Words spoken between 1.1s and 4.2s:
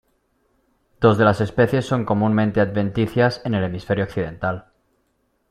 de las especies son comúnmente adventicias en el hemisferio